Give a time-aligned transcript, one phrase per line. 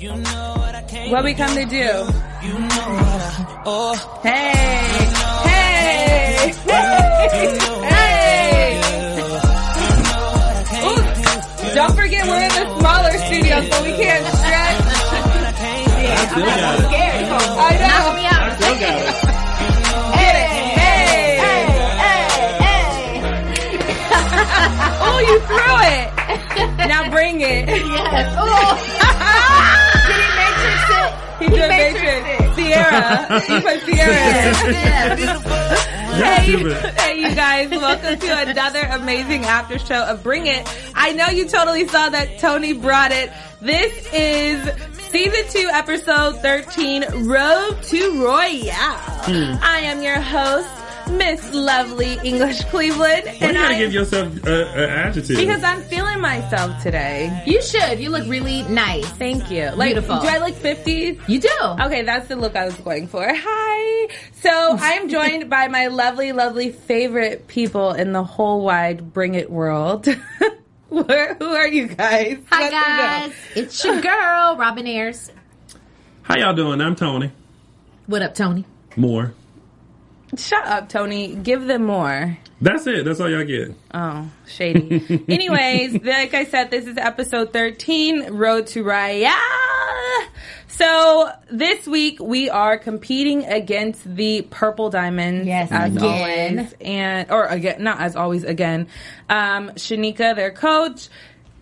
[0.00, 2.06] What we come to do.
[4.24, 4.80] Hey.
[6.64, 7.20] Hey.
[7.84, 8.80] Hey.
[10.80, 14.80] Ooh, Don't forget we're in the smaller studio so we can't stretch.
[14.80, 16.84] I still got it.
[16.86, 17.24] Scared.
[17.28, 18.00] I know.
[18.00, 18.56] Knock me out.
[20.16, 20.48] Get it.
[20.80, 20.96] Hey.
[25.02, 26.08] Oh, you threw it.
[26.88, 27.68] Now bring it.
[27.68, 28.36] Yes.
[31.40, 32.54] He did Matrix.
[32.54, 33.40] Sierra.
[33.40, 35.56] He put Sierra.
[36.20, 40.68] Hey, hey, you guys, welcome to another amazing after show of Bring It.
[40.94, 43.30] I know you totally saw that Tony brought it.
[43.62, 44.62] This is
[45.10, 48.98] season two, episode 13, Road to Royale.
[49.22, 49.54] Hmm.
[49.62, 50.68] I am your host,
[51.10, 53.22] Miss Lovely English Cleveland.
[53.24, 55.36] Why you and gotta I, give yourself uh, an adjective?
[55.36, 57.42] because I'm feeling myself today.
[57.46, 57.98] You should.
[58.00, 59.06] You look really nice.
[59.12, 59.70] Thank you.
[59.70, 60.20] Like, Beautiful.
[60.20, 61.28] do I look 50s?
[61.28, 61.58] You do.
[61.80, 63.26] Okay, that's the look I was going for.
[63.28, 64.08] Hi.
[64.34, 69.34] So I am joined by my lovely, lovely favorite people in the whole wide Bring
[69.34, 70.06] It world.
[70.88, 72.38] Where, who are you guys?
[72.50, 73.32] Hi What's the guys.
[73.54, 75.30] It's your girl, Robin Ayers.
[76.22, 76.80] How y'all doing?
[76.80, 77.30] I'm Tony.
[78.06, 78.64] What up, Tony?
[78.96, 79.34] More.
[80.30, 80.38] Deal?
[80.38, 81.34] Shut up, Tony.
[81.36, 82.36] Give them more.
[82.60, 83.04] That's it.
[83.04, 83.74] That's all y'all get.
[83.94, 85.24] Oh, shady.
[85.28, 89.34] Anyways, like I said, this is episode 13, Road to Royale.
[90.68, 96.58] So this week we are competing against the Purple Diamonds Yes, as again.
[96.58, 98.86] always, and or again, not as always again.
[99.28, 101.08] Um, Shanika, their coach,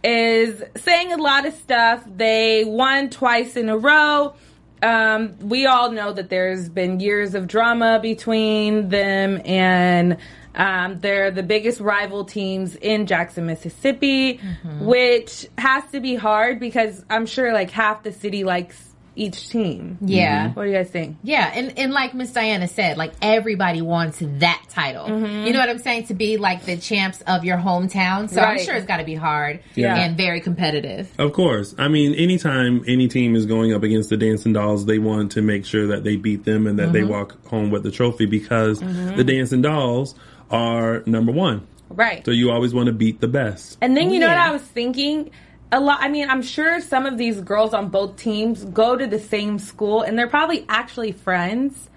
[0.05, 2.05] is saying a lot of stuff.
[2.07, 4.35] They won twice in a row.
[4.83, 10.17] Um, we all know that there's been years of drama between them and
[10.55, 14.41] um, they're the biggest rival teams in Jackson, Mississippi,
[14.81, 18.88] which has to be hard because I'm sure like half the city likes
[19.19, 19.99] each team.
[20.01, 20.47] Yeah.
[20.47, 20.55] Mm-hmm.
[20.55, 21.19] What do you guys think?
[21.23, 25.07] Yeah, and, and like Miss Diana said, like everybody wants that title.
[25.07, 25.47] Mm-hmm.
[25.47, 26.07] You know what I'm saying?
[26.07, 28.31] To be like the champs of your hometown.
[28.31, 29.97] So I'm sure it's got to be hard Yeah.
[29.97, 31.11] and very competitive.
[31.19, 31.75] Of course.
[31.79, 35.43] I mean, anytime any team is going up against the Dancing Dolls, they want to
[35.43, 37.11] make sure that they beat them and that they mm-hmm.
[37.11, 39.17] walk home with the trophy because mm-hmm.
[39.17, 40.15] the Dancing Dolls
[40.51, 41.67] are number one.
[41.91, 42.25] Right.
[42.25, 43.79] So you always want to beat the best.
[43.81, 45.31] And then you know what I was thinking?
[45.71, 45.99] A lot.
[46.01, 49.59] I mean, I'm sure some of these girls on both teams go to the same
[49.59, 51.89] school, and they're probably actually friends.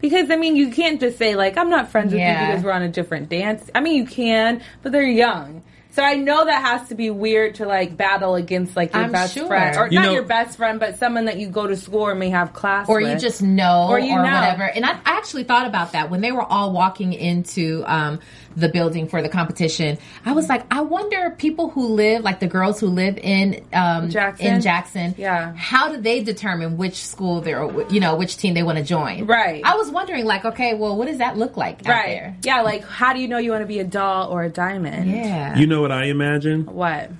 [0.00, 2.72] Because I mean, you can't just say like I'm not friends with you because we're
[2.72, 3.70] on a different dance.
[3.74, 5.62] I mean, you can, but they're young.
[5.92, 9.12] So I know that has to be weird to like battle against like your I'm
[9.12, 9.48] best sure.
[9.48, 12.02] friend, or You not know- your best friend, but someone that you go to school
[12.06, 14.22] or may have class, Or you just know Or or, you know.
[14.22, 14.62] whatever.
[14.62, 18.20] And I, I actually thought about that when they were all walking into um,
[18.56, 19.98] the building for the competition.
[20.24, 24.10] I was like, I wonder people who live, like the girls who live in um,
[24.10, 24.46] Jackson?
[24.46, 25.54] in Jackson, Yeah.
[25.54, 29.26] how do they determine which school they're, you know, which team they want to join?
[29.26, 29.62] Right.
[29.64, 32.06] I was wondering, like, okay, well, what does that look like out right.
[32.06, 32.36] there?
[32.42, 35.10] Yeah, like how do you know you want to be a doll or a diamond?
[35.10, 35.56] Yeah.
[35.56, 37.10] You know what I imagine What?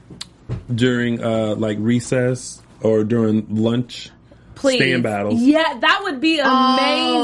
[0.75, 4.11] during uh like recess or during lunch
[4.56, 4.76] Please.
[4.76, 5.41] stand battles?
[5.41, 6.49] Yeah, that would be amazing.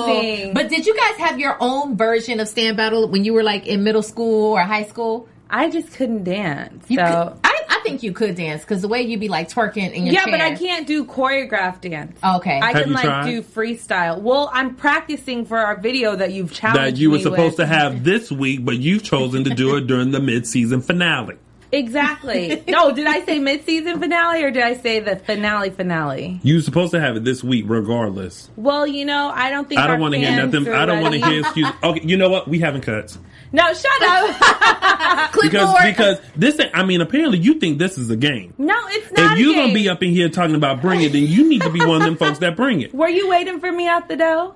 [0.09, 3.43] Oh, But did you guys have your own version of stand battle when you were
[3.43, 5.29] like in middle school or high school?
[5.49, 6.85] I just couldn't dance.
[6.89, 9.49] You so could- I, I think you could dance because the way you'd be like
[9.49, 10.33] twerking in your Yeah, chair.
[10.33, 12.19] but I can't do choreographed dance.
[12.23, 12.59] Oh, okay.
[12.61, 13.31] I Have can like tried?
[13.31, 14.21] do freestyle.
[14.21, 17.69] Well, I'm practicing for our video that you've challenged that you were me supposed with.
[17.69, 21.37] to have this week, but you've chosen to do it during the mid-season finale.
[21.73, 22.63] Exactly.
[22.69, 26.41] no, did I say mid-season finale or did I say the finale finale?
[26.43, 28.49] You were supposed to have it this week, regardless.
[28.57, 30.69] Well, you know, I don't think I don't want to hear nothing.
[30.73, 31.33] I don't want to ready.
[31.33, 31.73] hear excuses.
[31.83, 32.47] Okay, you know what?
[32.49, 33.19] We haven't cuts
[33.53, 34.37] No, shut up.
[34.39, 35.83] because Clipboard.
[35.85, 36.61] because this.
[36.73, 38.55] I mean, apparently you think this is a game.
[38.59, 39.33] no, it's not.
[39.33, 41.63] If a you're gonna be up in here talking about bring it, then you need
[41.63, 42.95] to be one of them folks that bring it.
[42.95, 44.55] Were you waiting for me at the door?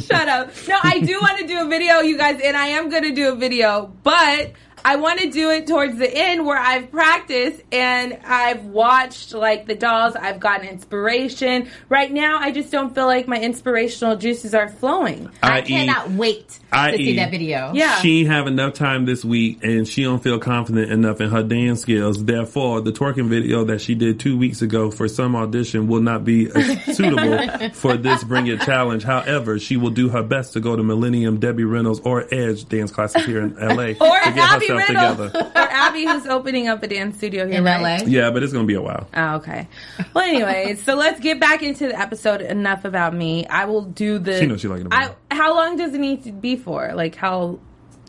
[0.00, 0.50] Shut up.
[0.68, 3.12] No, I do want to do a video, you guys, and I am going to
[3.12, 4.52] do a video, but
[4.84, 9.66] I want to do it towards the end where I've practiced and I've watched like
[9.66, 10.14] the dolls.
[10.14, 11.68] I've gotten inspiration.
[11.88, 15.30] Right now, I just don't feel like my inspirational juices are flowing.
[15.42, 15.62] I, I.e.
[15.62, 16.92] cannot wait I.e.
[16.92, 17.72] to see that video.
[17.74, 17.96] Yeah.
[17.96, 21.42] She ain't have enough time this week, and she don't feel confident enough in her
[21.42, 22.24] dance skills.
[22.24, 26.24] Therefore, the twerking video that she did two weeks ago for some audition will not
[26.24, 26.60] be uh,
[26.92, 29.04] suitable for this Bring It challenge.
[29.04, 32.90] However, she will do her best to go to Millennium, Debbie Reynolds, or Edge dance
[32.90, 35.32] classes here in LA Or to get Abby herself Reynolds.
[35.32, 35.52] together.
[35.56, 38.02] or Abby, who's opening up a dance studio here In right?
[38.02, 38.06] LA.
[38.08, 39.08] Yeah, but it's gonna be a while.
[39.14, 39.68] Oh, okay.
[40.14, 42.40] Well, anyways, so let's get back into the episode.
[42.40, 43.46] Enough about me.
[43.46, 44.38] I will do the.
[44.38, 46.92] She knows she like it I, how long does it need to be for?
[46.94, 47.58] Like how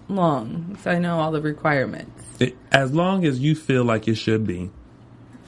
[0.09, 0.77] long?
[0.83, 2.11] So I know all the requirements.
[2.39, 4.69] It, as long as you feel like it should be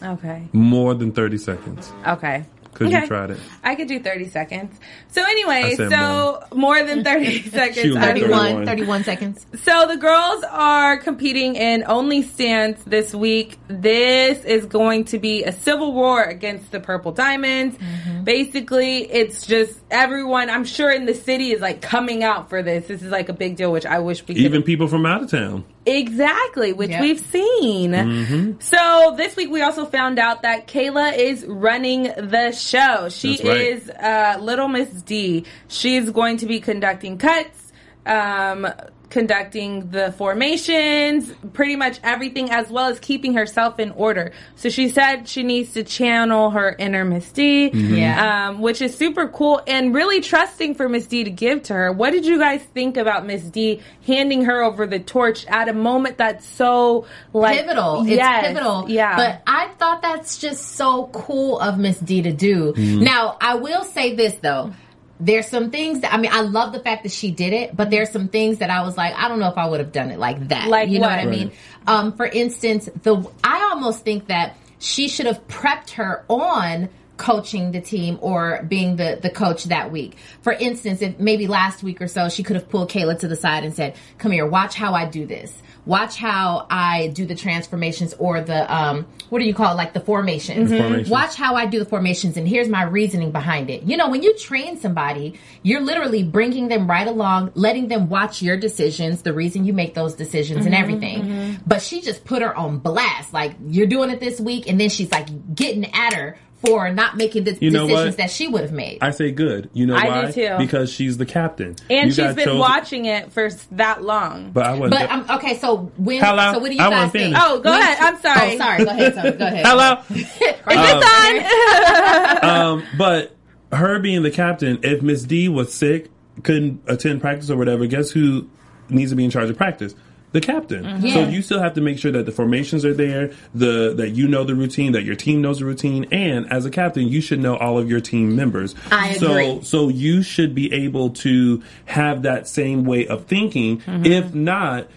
[0.02, 0.48] Okay.
[0.54, 2.46] more than thirty seconds, Okay.
[2.80, 3.02] Because Okay.
[3.02, 3.40] you tried it.
[3.64, 4.80] I could do 30 seconds.
[5.10, 7.88] So anyway, so more, than 30 seconds.
[7.90, 8.66] was I like mean, 31.
[8.66, 9.46] 31, 31 seconds.
[9.64, 13.60] So the girls are competing in Only Stance this week.
[13.68, 17.78] This is going to be a civil war against the Purple Diamonds.
[17.78, 18.24] Mm-hmm.
[18.24, 22.88] Basically, it's just everyone, I'm sure in the city is like coming out for this.
[22.88, 25.24] This is like a big deal, which I wish we could Even people from out
[25.24, 25.66] of town.
[25.86, 27.02] Exactly, which Yep.
[27.02, 27.92] we've seen.
[27.92, 28.52] Mm-hmm.
[28.60, 33.10] So this week we also found out that Kayla is running the show.
[33.10, 33.58] She right.
[33.62, 35.46] is uh, Little Miss D.
[35.68, 37.72] She's going to be conducting cuts,
[38.06, 38.68] um,
[39.10, 44.32] conducting the formations, pretty much everything, as well as keeping herself in order.
[44.56, 47.96] So she said she needs to channel her inner Miss D, Mm-hmm.
[47.96, 48.50] Yeah.
[48.50, 51.92] um, which is super cool and really trusting for Miss D to give to her.
[51.92, 55.74] What did you guys think about Miss D handing her over the torch at a
[55.74, 58.06] moment that's so like pivotal.
[58.08, 58.90] It's pivotal.
[58.90, 62.74] Yeah, But I thought that's just so cool of Miss D to do.
[62.78, 64.74] Now, I will say this though.
[65.20, 67.90] There's some things that I mean I love the fact that she did it, but
[67.90, 70.12] there's some things that I was like, I don't know if I would have done
[70.12, 70.68] it like that.
[70.68, 71.18] Like you know what?
[71.18, 71.52] what I mean?
[71.88, 76.90] Um, for instance, the I almost think that she should have prepped her on
[77.20, 80.18] coaching the team or being the the coach that week.
[80.42, 83.36] For instance, if maybe last week or so she could have pulled Kayla to the
[83.36, 85.62] side and said, "Come here, watch how I do this.
[85.86, 89.80] Watch how I do the transformations or the um what do you call it?
[89.80, 90.70] like the formations.
[90.70, 90.82] Mm-hmm.
[90.82, 91.10] formations.
[91.10, 93.84] Watch how I do the formations and here's my reasoning behind it.
[93.84, 98.42] You know, when you train somebody, you're literally bringing them right along, letting them watch
[98.42, 101.22] your decisions, the reason you make those decisions and mm-hmm, everything.
[101.24, 101.64] Mm-hmm.
[101.66, 103.34] But she just put her on blast.
[103.34, 104.70] Like, you're doing it this week.
[104.70, 108.18] And then she's like getting at her for not making the You know decisions what?
[108.18, 108.98] that she would have made.
[109.02, 109.70] I say good.
[109.74, 110.32] You know I do why?
[110.32, 110.56] too.
[110.58, 111.76] Because she's the captain.
[111.90, 114.52] and You she's been chosen- watching it for that long.
[114.52, 114.92] But I wasn't.
[114.92, 116.54] but um, okay, so when Hello?
[116.54, 117.36] so what do you I guys think?
[117.38, 117.98] Oh, go When ahead.
[117.98, 118.54] she- I'm sorry.
[118.54, 118.84] Oh, sorry.
[118.86, 119.32] Go ahead, Tony.
[119.32, 119.66] Go ahead.
[119.66, 119.96] Hello.
[120.66, 122.44] Right.
[122.44, 123.36] um, but
[123.72, 126.10] her being the captain, if Miss D was sick,
[126.44, 128.50] couldn't attend practice or whatever, guess who
[128.90, 129.96] needs to be in charge of practice?
[130.32, 130.84] The captain.
[130.84, 131.10] Mm-hmm.
[131.10, 131.30] So Yeah.
[131.30, 134.44] you still have to make sure that the formations are there, the that you know
[134.44, 137.58] the routine, that your team knows the routine, and as a captain, you should know
[137.58, 138.76] all of your team members.
[138.92, 139.64] I so, agree.
[139.64, 143.80] So you should be able to have that same way of thinking.
[143.80, 144.06] Mm-hmm.
[144.06, 144.88] If not,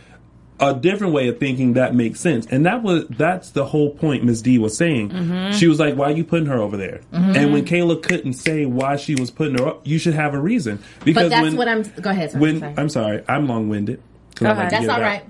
[0.61, 2.47] a different way of thinking that makes sense.
[2.47, 5.11] And that was that's the whole point Miss D was saying.
[5.11, 5.53] Mm-hmm.
[5.53, 7.01] She was like, Why are you putting her over there?
[7.13, 7.37] Mm-hmm.
[7.37, 10.41] And when Kayla couldn't say why she was putting her up, you should have a
[10.41, 10.79] reason.
[11.05, 11.83] Because But that's when, what I'm.
[11.83, 12.31] Go ahead.
[12.33, 12.75] Sorry, when sorry.
[12.77, 14.03] I'm sorry, I'm long winded.
[14.37, 14.71] Go ahead.
[14.71, 15.25] That's all right.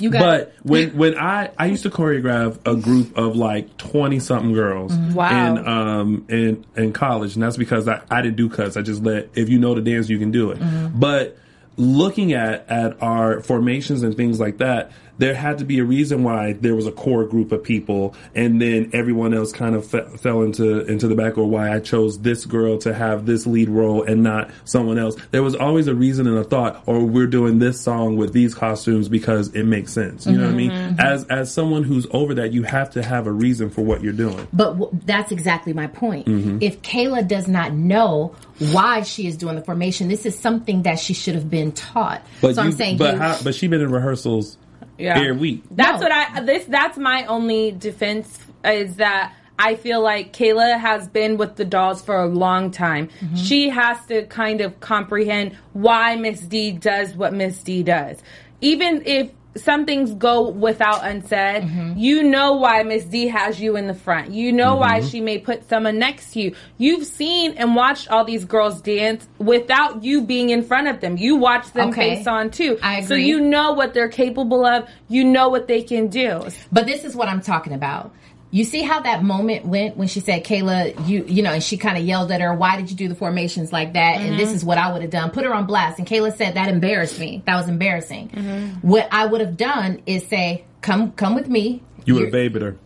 [0.00, 0.54] You got But it.
[0.62, 5.54] when when I I used to choreograph a group of like twenty something girls Wow.
[5.56, 8.76] in um in in college, and that's because I, I didn't do cuts.
[8.78, 10.58] I just let if you know the dance you can do it.
[10.98, 11.36] But
[11.76, 16.22] looking at at our formations and things like that, there had to be a reason
[16.22, 20.06] why there was a core group of people, and then everyone else kind of fe-
[20.18, 23.68] fell into into the back, or why I chose this girl to have this lead
[23.68, 25.16] role and not someone else.
[25.30, 28.54] There was always a reason and a thought, or we're doing this song with these
[28.54, 30.26] costumes because it makes sense.
[30.26, 30.70] You know what I mean?
[30.98, 34.12] As as someone who's over that, you have to have a reason for what you're
[34.12, 34.46] doing.
[34.52, 36.26] But w- that's exactly my point.
[36.26, 36.58] Mm-hmm.
[36.60, 40.98] If Kayla does not know why she is doing the formation, this is something that
[40.98, 42.22] she should have been taught.
[42.40, 44.56] so I'm saying, but you, how, but she been in rehearsals
[44.98, 45.18] Yeah.
[45.18, 45.64] every week.
[45.70, 46.08] That's No.
[46.08, 51.36] what I this that's my only defense is that I feel like Kayla has been
[51.36, 53.08] with the dolls for a long time.
[53.20, 53.36] Mm-hmm.
[53.36, 58.18] She has to kind of comprehend why Miss D does what Miss D does.
[58.60, 61.98] Even if some things go without unsaid, Mm-hmm.
[61.98, 64.30] you know why Miss D has you in the front.
[64.32, 65.08] You know why Mm-hmm.
[65.08, 66.54] she may put someone next to you.
[66.78, 71.16] You've seen and watched all these girls dance without you being in front of them.
[71.18, 72.16] You watch them Okay.
[72.16, 72.78] face on too.
[72.82, 74.88] I So you know what they're capable of.
[75.08, 76.42] You know what they can do.
[76.72, 78.14] But this is what I'm talking about.
[78.54, 81.78] You see how that moment went when she said, "Kayla, you you know," and she
[81.78, 84.36] kind of yelled at her, "Why did you do the formations like that?" And Mm-hmm.
[84.36, 85.30] this is what I would have done.
[85.30, 85.98] Put her on blast.
[85.98, 87.42] And Kayla said that embarrassed me.
[87.46, 88.28] That was embarrassing.
[88.28, 88.86] Mm-hmm.
[88.86, 92.52] What I would have done is say, "Come come with me." You would You're- have
[92.52, 92.76] babied her.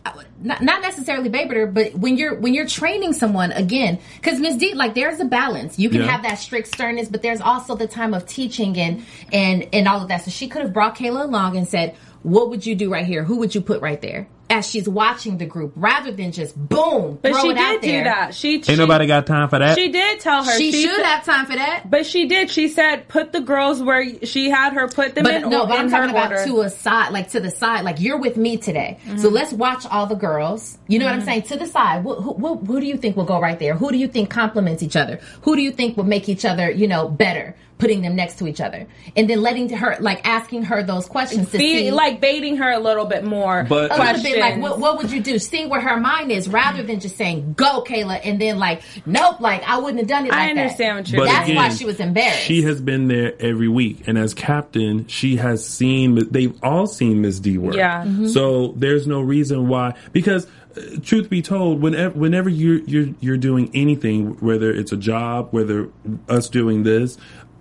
[0.43, 4.55] not, not necessarily baby her, but when you're when you're training someone again, because Miss
[4.55, 5.77] D, like there's a balance.
[5.79, 6.07] You can Yeah.
[6.11, 10.01] have that strict sternness, but there's also the time of teaching and and and all
[10.01, 10.23] of that.
[10.23, 13.23] So she could have brought Kayla along and said, "What would you do right here?
[13.23, 17.19] Who would you put right there?" As she's watching the group, rather than just boom,
[17.21, 18.33] But throw she it out did do that.
[18.33, 19.77] She she, Ain't nobody got time for that.
[19.77, 21.89] She did tell her She, should said- have time for that.
[21.89, 22.49] But she did.
[22.49, 25.49] She said put the girls where she had her put them But in.
[25.49, 26.45] no, or- but in I'm talking about order.
[26.45, 28.99] to a side, like to the side, like you're with me today.
[29.05, 29.27] So mm-hmm.
[29.27, 30.77] let's watch all the girls.
[30.87, 31.27] You know what I'm mm-hmm.
[31.27, 31.41] saying?
[31.43, 32.03] To the side.
[32.03, 33.75] Who, who, who, who do you think will go right there?
[33.75, 35.19] Who do you think complements each other?
[35.41, 37.55] Who do you think will make each other, you know, better?
[37.79, 41.51] Putting them next to each other, and then letting her, like, asking her those questions
[41.51, 43.67] to Be, see, like baiting her a little bit more.
[43.69, 44.36] But- a questions.
[44.39, 47.17] Little like what, what would you do see where her mind is rather than just
[47.17, 50.49] saying go kayla and then like nope like i wouldn't have done it like I
[50.49, 51.01] understand that.
[51.01, 51.55] what you're But saying.
[51.55, 55.35] that's why she was embarrassed She has been there every week, and as captain, she
[55.37, 56.27] has seen.
[56.31, 57.75] They've all seen Miss D work.
[57.75, 58.03] Yeah.
[58.05, 58.29] Mhm.
[58.29, 59.93] So there's no reason why.
[60.13, 60.45] Because,
[60.77, 65.49] uh, truth be told, whenever whenever you're you're you're doing anything, whether it's a job,
[65.51, 65.89] whether
[66.29, 67.17] us doing this,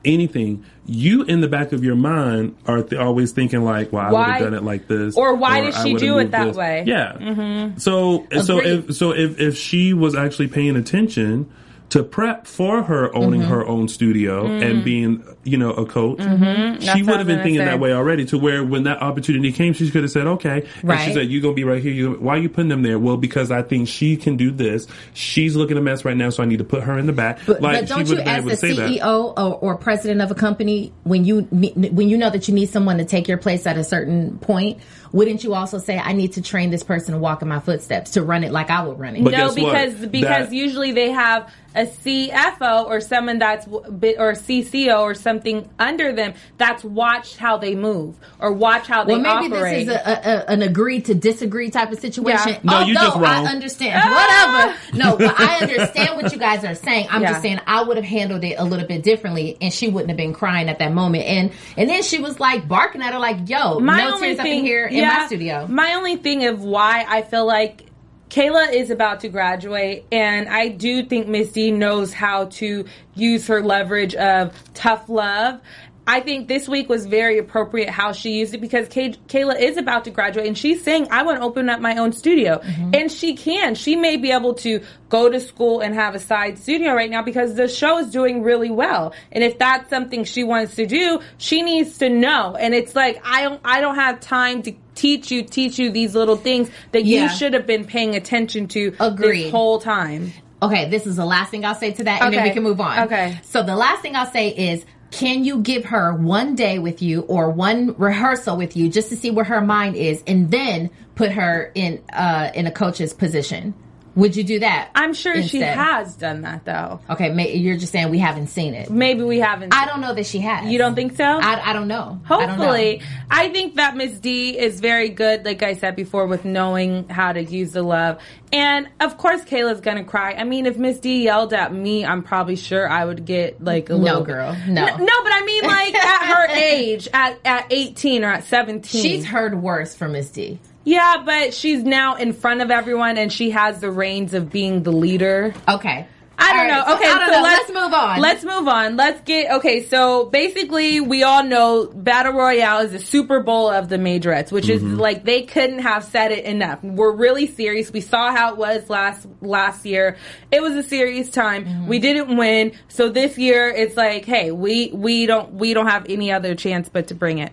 [0.07, 4.13] anything, you in the back of your mind are th- always thinking like, "Well, I
[4.13, 6.57] would have done it like this," or why did she do it that this.
[6.57, 6.85] way?
[6.87, 7.71] Yeah.
[7.77, 8.85] So so Agreed.
[8.91, 11.51] if so if if she was actually paying attention
[11.91, 13.51] to prep for her owning Mm-hmm.
[13.51, 16.81] her own studio and being you know a coach, Mm-hmm.
[16.81, 17.65] She would have been thinking say.
[17.67, 18.25] that way already.
[18.27, 21.43] To where when that opportunity came, she could have said, "Okay." And she said, "You're
[21.43, 21.93] gonna be right here?
[21.93, 24.87] You why are you putting them there?" Well, because I think she can do this.
[25.15, 27.39] She's looking a mess right now, so I need to put her in the back.
[27.47, 28.91] But, like but don't would you, have been as able the to say that.
[28.91, 32.69] CEO or, or president of a company, when you when you know that you need
[32.69, 34.79] someone to take your place at a certain point,
[35.13, 38.13] wouldn't you also say, "I need to train this person to walk in my footsteps
[38.13, 39.25] to run it like I would run it"?
[39.25, 39.73] But no, guess what?
[39.73, 45.15] because because That- usually they have a CFO or someone that's w- or CCO or
[45.37, 49.87] something under them that's watched how they move or watch how they well, maybe operate.
[49.87, 52.49] this is a, a, an agree to disagree type of situation.
[52.55, 52.61] Yeah.
[52.63, 53.25] No, Although you just wrong.
[53.25, 54.17] I understand whatever.
[54.17, 54.79] Ah.
[54.95, 57.09] No, but I understand what you guys are saying.
[57.11, 57.33] I'm Yeah.
[57.33, 60.17] just saying I would have handled it a little bit differently, and she wouldn't have
[60.17, 61.25] been crying at that moment.
[61.25, 64.47] And and then she was like barking at her, like, "Yo, my no tears up
[64.47, 67.86] in here in my studio." My only thing of why I feel like
[68.31, 73.47] Kayla is about to graduate, and I do think Miss D knows how to use
[73.47, 75.61] her leverage of tough love.
[76.09, 79.77] I think this week was very appropriate how she used it because Kay- Kayla is
[79.77, 82.59] about to graduate and she's saying, I want to open up my own studio.
[82.59, 82.91] Mm-hmm.
[82.95, 83.75] And she can.
[83.75, 87.23] She may be able to go to school and have a side studio right now
[87.23, 89.15] because the show is doing really well.
[89.33, 92.55] And if that's something she wants to do, she needs to know.
[92.55, 96.15] And it's like, I don't, I don't have time to teach you, teach you these
[96.15, 97.23] little things that Yeah.
[97.23, 99.45] you should have been paying attention to Agreed.
[99.45, 100.33] this whole time.
[100.63, 102.81] Okay, this is the last thing I'll say to that, and then we can move
[102.81, 103.01] on.
[103.01, 103.39] Okay.
[103.43, 107.21] So the last thing I'll say is, can you give her one day with you
[107.23, 111.31] or one rehearsal with you just to see where her mind is, and then put
[111.33, 113.75] her in uh in a coach's position?
[114.17, 114.91] Would you do that?
[114.95, 117.01] I'm sure she has done that though.
[117.11, 118.89] Okay, may, you're just saying we haven't seen it.
[118.91, 119.75] Maybe we haven't.
[119.75, 120.71] I don't know that she has.
[120.73, 121.25] you don't think so?
[121.25, 122.19] I, I don't know.
[122.29, 122.65] I don't know.
[122.65, 127.09] Hopefully, I, think that Miss D is very good, like I said before, with knowing
[127.11, 128.19] how to use the love.
[128.53, 130.33] And of course, Kayla's gonna cry.
[130.33, 133.91] I mean, if Miss D yelled at me, I'm probably sure I would get like
[133.91, 134.25] a No, little.
[134.25, 134.87] girl, no.
[134.87, 135.23] N- no.
[135.25, 139.61] But I mean, like at her age, at at 18 or at 17, She's heard
[139.61, 140.59] worse from Miss D.
[140.87, 144.85] yeah, but she's now in front of everyone, and she has the reins of being
[144.85, 145.53] the leader.
[145.69, 146.07] Okay.
[146.39, 146.85] I don't All right, know.
[146.87, 147.43] so Okay, I don't so know.
[147.43, 148.21] let's, Let's move on.
[148.21, 148.97] Let's move on.
[148.97, 149.85] Let's get okay.
[149.87, 154.69] So basically, we all know Battle Royale is the Super Bowl of the majorettes, which
[154.69, 156.85] is like they couldn't have said it enough.
[156.85, 157.91] We're really serious.
[157.91, 160.19] We saw how it was last last year.
[160.53, 161.65] It was a serious time.
[161.65, 161.87] Mm-hmm.
[161.89, 166.05] We didn't win, so this year it's like, hey, we we don't we don't have
[166.11, 167.51] any other chance but to bring it.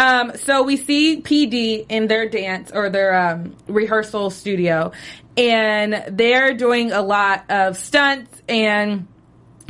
[0.00, 4.92] Um, so we see PD in their dance or their um, rehearsal studio,
[5.36, 9.06] and they're doing a lot of stunts and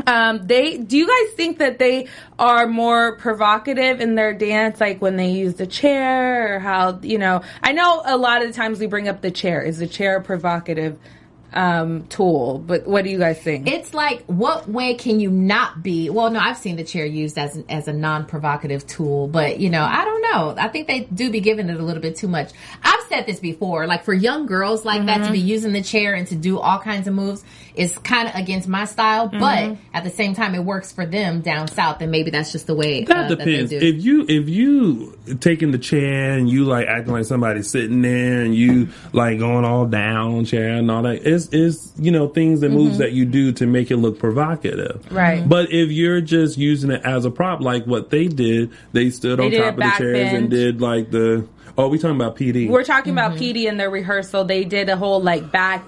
[0.07, 2.07] Um, they do you guys think that they
[2.39, 7.19] are more provocative in their dance, like when they use the chair, or how you
[7.19, 7.43] know?
[7.63, 9.61] I know a lot of the times we bring up the chair.
[9.63, 10.97] Is the chair provocative
[11.53, 12.59] um, tool?
[12.59, 13.69] But what do you guys think?
[13.69, 16.11] It's like, what way can you not be?
[16.11, 19.61] Well, no, I've seen the chair used as an, as a non provocative tool, but
[19.61, 20.55] you know, I don't know.
[20.57, 22.53] I think they do be giving it a little bit too much.
[22.83, 26.15] I've said this before, like for young girls like that to be using the chair
[26.15, 30.05] and to do all kinds of moves is kind of against my style, but at
[30.05, 33.05] the same time, it works for them down south, and maybe that's just the way
[33.05, 33.71] That uh, depends.
[33.71, 33.97] That they do.
[33.97, 38.43] if you if you taking the chair and you like acting like somebody sitting there
[38.43, 42.63] and you like going all down chair and all that, it's is you know things
[42.63, 42.85] and Mm-hmm.
[42.85, 45.11] moves that you do to make it look provocative.
[45.11, 45.47] Right.
[45.49, 49.39] But if you're just using it as a prop, like what they did, they stood
[49.39, 50.37] They on top of the chairs bend.
[50.37, 51.47] and did like the.
[51.79, 52.69] Oh, we talking about PD?
[52.69, 53.33] We're talking Mm-hmm.
[53.35, 54.45] about PD in their rehearsal.
[54.45, 55.87] They did a whole like back.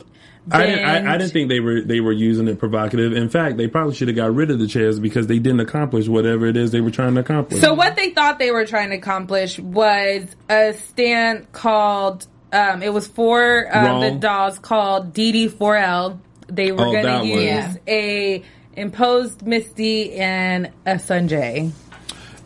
[0.51, 3.13] I didn't, I, I didn't think they were they were using it provocative.
[3.13, 6.09] In fact, they probably should have got rid of the chairs because they didn't accomplish
[6.09, 7.61] whatever it is they were trying to accomplish.
[7.61, 12.27] So what they thought they were trying to accomplish was a stand called.
[12.53, 16.19] Um, it was for um, the dolls called DD4L.
[16.49, 17.75] They were Oh, going to use Yeah.
[17.89, 18.43] a
[18.75, 21.71] imposed Misty and a Sunjay.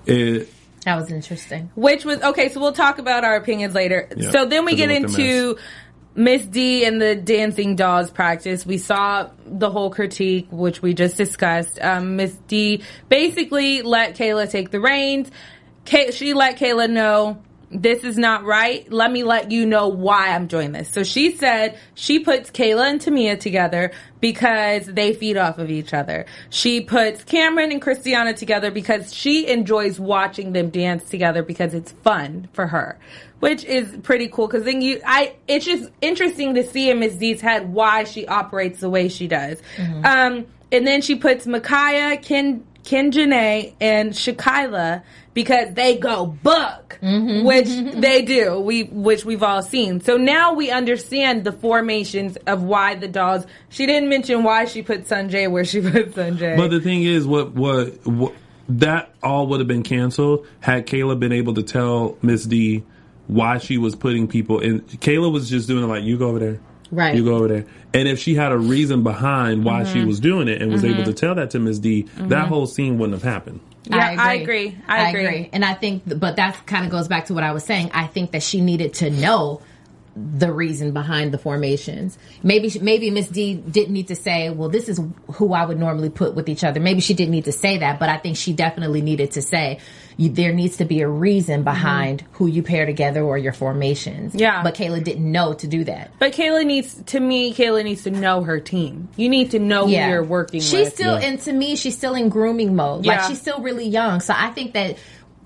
[0.06, 0.48] it,
[0.84, 1.70] that was interesting.
[1.74, 2.48] Which was okay.
[2.50, 4.08] So we'll talk about our opinions later.
[4.16, 5.58] Yeah, so then we get it looked a into
[6.14, 8.64] Miss D and the dancing dolls practice.
[8.64, 11.80] We saw the whole critique, which we just discussed.
[11.82, 15.28] Um, Miss D basically let Kayla take the reins.
[15.84, 17.38] Kay- she let Kayla know
[17.82, 18.90] this is not right.
[18.90, 20.88] Let me let you know why I'm doing this.
[20.88, 25.92] So she said she puts Kayla and Tamia together because they feed off of each
[25.92, 26.26] other.
[26.50, 31.92] She puts Cameron and Christiana together because she enjoys watching them dance together because it's
[31.92, 32.98] fun for her.
[33.40, 37.16] Which is pretty cool because then you, I, it's just interesting to see in Miss
[37.16, 39.60] D's head why she operates the way she does.
[40.04, 45.02] Um, and then she puts Micaiah, Ken, Ken Janae, and Shakila
[45.34, 47.44] because they go buck, mm-hmm.
[47.44, 47.66] which
[48.00, 48.58] they do.
[48.58, 50.00] We which we've all seen.
[50.00, 53.44] So now we understand the formations of why the dolls.
[53.68, 56.56] She didn't mention why she put Sanjay where she put Sanjay.
[56.56, 58.32] But the thing is, what what, what
[58.70, 62.84] that all would have been canceled had Kayla been able to tell Miss D
[63.26, 64.80] why she was putting people in.
[64.80, 66.60] Kayla was just doing it like you go over there.
[66.90, 67.16] Right.
[67.16, 67.66] You go over there.
[67.96, 70.06] And if she had a reason behind why she Mm-hmm.
[70.08, 72.98] was doing it and was able to tell that to Miss D, that whole scene
[72.98, 73.60] wouldn't have happened.
[73.84, 74.76] Yeah, I agree.
[74.86, 75.48] I agree.
[75.52, 77.90] And I think, but that kind of goes back to what I was saying.
[77.94, 79.62] I think that she needed to know
[80.16, 82.16] the reason behind the formations.
[82.42, 84.98] Maybe, maybe Miss D didn't need to say, well, this is
[85.34, 86.80] who I would normally put with each other.
[86.80, 89.78] Maybe she didn't need to say that, but I think she definitely needed to say,
[90.18, 92.34] there needs to be a reason behind mm-hmm.
[92.36, 94.34] who you pair together or your formations.
[94.34, 94.62] Yeah.
[94.62, 96.12] But Kayla didn't know to do that.
[96.18, 99.10] But Kayla needs, to me, Kayla needs to know her team.
[99.16, 100.94] You need to know who you're working she's with.
[100.94, 103.04] still, and to me, she's still in grooming mode.
[103.04, 103.16] Yeah.
[103.16, 104.20] Like she's still really young.
[104.20, 104.96] So I think that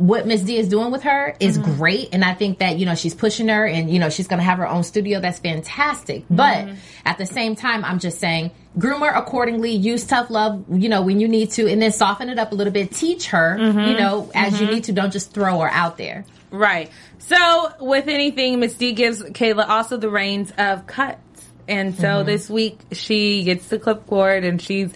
[0.01, 1.75] what Miss D is doing with her is Mm-hmm.
[1.77, 4.39] great, and I think that you know she's pushing her, and you know she's going
[4.39, 5.21] to have her own studio.
[5.21, 6.25] That's fantastic.
[6.25, 6.37] Mm-hmm.
[6.37, 6.69] But
[7.05, 8.51] at the same time, I'm just saying.
[8.79, 9.73] Groom her accordingly.
[9.73, 12.55] Use tough love, you know, when you need to, and then soften it up a
[12.55, 12.93] little bit.
[12.93, 13.81] Teach her, Mm-hmm.
[13.81, 14.93] you know, as you need to.
[14.93, 16.25] Don't just throw her out there.
[16.53, 16.89] Right.
[17.19, 21.19] So with anything, Miss D gives Kayla also the reins of cuts.
[21.67, 22.27] And so Mm-hmm.
[22.27, 24.93] this week she gets the clipboard and she's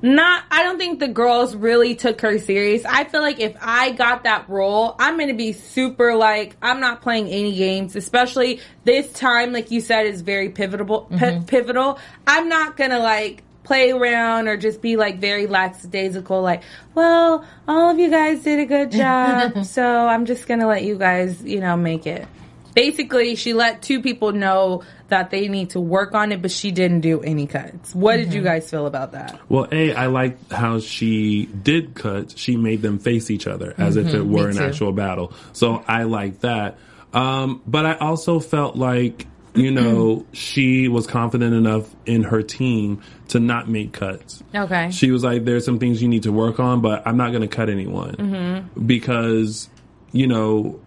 [0.00, 2.84] not I don't think the girls really took her serious.
[2.84, 6.80] I feel like if I got that role, I'm going to be super like I'm
[6.80, 11.44] not playing any games, especially this time like you said is very pivotal Mm-hmm.
[11.46, 11.98] pivotal.
[12.26, 16.62] I'm not going to like play around or just be like very lackadaisical like,
[16.94, 20.84] well, all of you guys did a good job, so I'm just going to let
[20.84, 22.26] you guys, you know, make it.
[22.74, 26.70] Basically, she let two people know that they need to work on it, but she
[26.70, 27.94] didn't do any cuts.
[27.94, 28.36] What did Mm-hmm.
[28.36, 29.40] you guys feel about that?
[29.48, 32.38] Well, A, I like how she did cut.
[32.38, 34.62] She made them face each other as if it were an too.
[34.64, 35.32] actual battle.
[35.52, 36.78] So I like that.
[37.14, 43.00] Um, but I also felt like, you know, she was confident enough in her team
[43.28, 44.42] to not make cuts.
[44.54, 44.90] Okay.
[44.90, 47.42] She was like, there's some things you need to work on, but I'm not going
[47.42, 48.68] to cut anyone.
[48.86, 49.68] Because,
[50.12, 50.80] you know,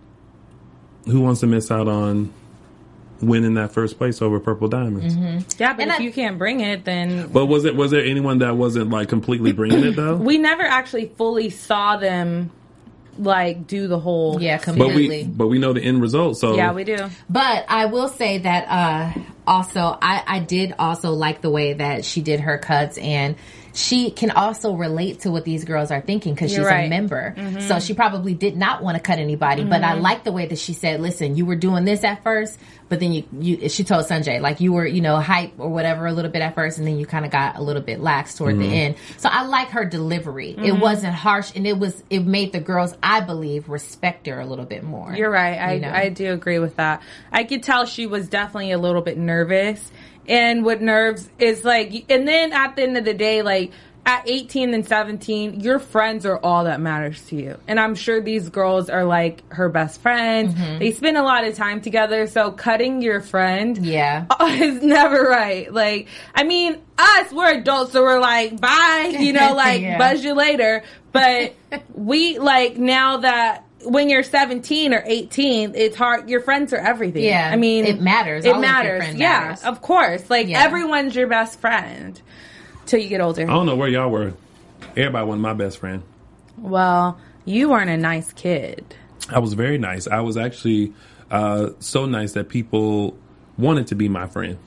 [1.05, 2.31] who wants to miss out on
[3.21, 5.15] winning that first place over Purple Diamonds?
[5.59, 8.03] Yeah, but And if I- you can't bring it, then But was it was there
[8.03, 10.15] anyone that wasn't like completely bringing it though?
[10.31, 12.51] we never actually fully saw them
[13.19, 14.41] like do the whole.
[14.41, 15.23] Yeah, but completely.
[15.23, 16.37] we but we know the end result.
[16.37, 16.97] So Yeah, we do.
[17.29, 22.05] But I will say that uh also I, I did also like the way that
[22.05, 23.35] she did her cuts and
[23.73, 26.85] she can also relate to what these girls are thinking because she's right.
[26.85, 27.33] a member.
[27.37, 27.61] Mm-hmm.
[27.61, 29.63] So she probably did not want to cut anybody.
[29.63, 30.01] But I mm-hmm.
[30.01, 33.13] like the way that she said, "Listen, you were doing this at first, but then
[33.13, 36.31] you, you." She told Sanjay like you were, you know, hype or whatever a little
[36.31, 38.63] bit at first, and then you kind of got a little bit lax toward the
[38.63, 38.73] mm-hmm.
[38.73, 38.95] end.
[39.17, 40.55] So I like her delivery.
[40.57, 44.45] It wasn't harsh, and it was it made the girls, I believe, respect her a
[44.45, 45.13] little bit more.
[45.13, 45.57] You're right.
[45.57, 45.91] I, you know?
[45.91, 47.01] I do agree with that.
[47.31, 49.91] I could tell she was definitely a little bit nervous.
[50.27, 53.71] And with nerves is like, and then at the end of the day, like
[54.05, 57.57] at 18 and 17, your friends are all that matters to you.
[57.67, 60.55] And I'm sure these girls are like her best friends.
[60.55, 60.79] Mm-hmm.
[60.79, 62.25] They spend a lot of time together.
[62.25, 64.25] So cutting your friend Yeah.
[64.41, 65.71] is never right.
[65.71, 69.97] Like, I mean, us, we're adults, so we're like, bye, you know, like, Yeah.
[69.99, 70.83] buzz you later.
[71.11, 71.53] But
[71.93, 76.29] we, like, now that when you're 17 or 18, it's hard.
[76.29, 77.23] Your friends are everything.
[77.23, 78.45] Yeah, I mean, it matters.
[78.45, 79.03] It All of your matters.
[79.03, 79.63] friend yeah, matters.
[79.63, 80.29] of course.
[80.29, 80.63] Like, Yeah.
[80.63, 82.19] everyone's your best friend
[82.85, 83.43] till you get older.
[83.43, 84.33] I don't know where y'all were.
[84.95, 86.03] Everybody wasn't my best friend.
[86.57, 88.83] Well, you weren't a nice kid.
[89.29, 90.07] I was very nice.
[90.07, 90.93] I was actually
[91.29, 93.17] uh, so nice that people
[93.57, 94.57] wanted to be my friend.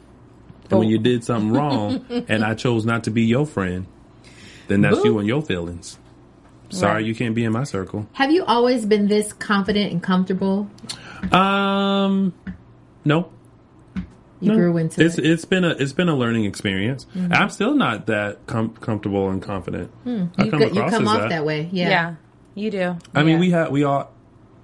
[0.70, 3.86] And when you did something wrong and I chose not to be your friend,
[4.68, 5.98] then that's you and your feelings.
[6.70, 7.04] Sorry, Right.
[7.04, 8.06] you can't be in my circle.
[8.14, 10.68] Have you always been this confident and comfortable?
[11.32, 12.32] Um,
[13.04, 13.28] no.
[14.40, 14.54] You No.
[14.56, 15.24] grew into it's it.
[15.24, 17.06] it's been a it's been a learning experience.
[17.16, 17.32] Mm-hmm.
[17.32, 19.90] I'm still not that com- comfortable and confident.
[20.04, 20.24] I Hmm.
[20.42, 21.28] You, come go- you come as off that.
[21.30, 21.44] that.
[21.46, 21.68] way.
[21.72, 22.14] Yeah, Yeah.
[22.54, 22.96] you do.
[23.14, 24.10] I mean, we have we all.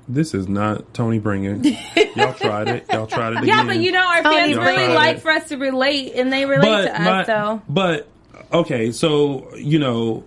[0.09, 1.65] This is not Tony Bringing.
[2.17, 2.85] Y'all tried it.
[2.93, 3.47] Y'all tried it again.
[3.49, 5.23] Yeah, but you know, our fans Y'all really like it.
[5.23, 7.27] for us to relate, and they relate to us.
[7.27, 8.09] so but
[8.53, 10.25] okay, so you know,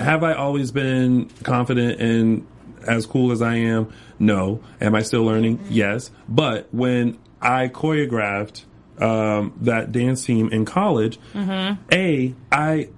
[0.00, 2.46] have I always been confident and
[2.86, 3.92] as cool as I am?
[4.18, 4.60] No.
[4.80, 5.58] Am I still learning?
[5.58, 5.72] Mm-hmm.
[5.72, 6.10] Yes.
[6.28, 8.64] But when I choreographed
[8.98, 11.82] um, that dance team in college, Mm-hmm.
[11.92, 12.88] a I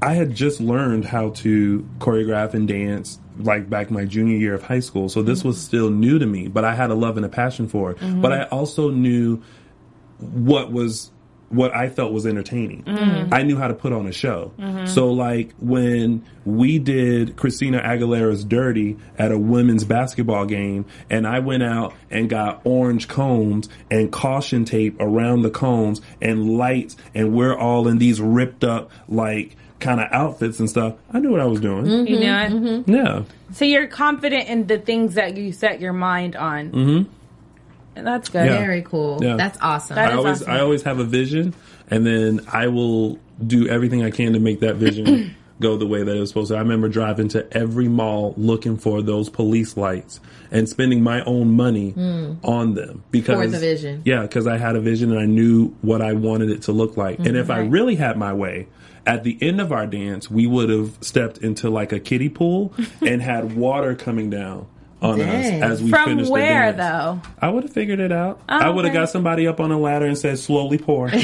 [0.00, 4.62] I had just learned how to choreograph and dance like back my junior year of
[4.62, 5.08] high school.
[5.08, 7.66] So this was still new to me, but I had a love and a passion
[7.68, 7.98] for it.
[8.20, 9.42] But I also knew
[10.18, 11.10] what was
[11.50, 12.84] what I felt was entertaining.
[12.84, 13.32] Mm-hmm.
[13.32, 14.52] I knew how to put on a show.
[14.58, 14.86] Mm-hmm.
[14.86, 21.38] So like when we did Christina Aguilera's Dirty at a women's basketball game and I
[21.40, 27.32] went out and got orange cones and caution tape around the cones and lights and
[27.32, 30.96] we're all in these ripped up like kind of outfits and stuff.
[31.10, 32.06] I knew what I was doing.
[32.06, 32.90] you know, mm-hmm.
[32.90, 32.96] it.
[32.96, 33.22] Yeah.
[33.52, 36.70] so you're confident in the things that you set your mind on.
[36.72, 37.12] Mm-hmm.
[38.04, 38.46] That's good.
[38.46, 38.58] Yeah.
[38.58, 39.22] Very cool.
[39.22, 39.36] Yeah.
[39.36, 39.96] That's awesome.
[39.96, 40.52] That I is always awesome.
[40.52, 41.54] I always have a vision,
[41.90, 46.02] and then I will do everything I can to make that vision go the way
[46.02, 46.56] that it was supposed to.
[46.56, 51.52] I remember driving to every mall looking for those police lights and spending my own
[51.52, 52.34] money hmm.
[52.42, 53.36] on them because.
[53.36, 54.02] For the vision.
[54.04, 56.96] Yeah, because I had a vision and I knew what I wanted it to look
[56.96, 57.18] like.
[57.18, 57.70] And if I mm-hmm.
[57.70, 58.68] really had my way.
[59.06, 62.74] At the end of our dance, we would have stepped into like a kiddie pool
[63.00, 64.66] and had water coming down
[65.00, 65.62] on Dang.
[65.62, 67.22] us as we From finished where the dance.
[67.24, 67.30] though?
[67.40, 68.40] I would have figured it out.
[68.48, 69.02] Oh, I would have okay.
[69.02, 71.10] got somebody up on a ladder and said, "Slowly pour."